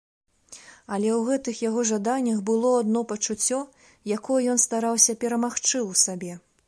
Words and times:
Але 0.95 1.09
ў 1.15 1.19
гэтых 1.27 1.59
яго 1.69 1.83
жаданнях 1.89 2.39
было 2.51 2.71
адно 2.79 3.03
пачуццё, 3.11 3.59
якое 4.17 4.39
ён 4.55 4.59
стараўся 4.65 5.17
перамагчы 5.27 5.77
ў 5.89 6.05
сабе. 6.07 6.33